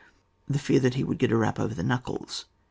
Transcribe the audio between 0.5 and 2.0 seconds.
fear that he would get a rap over the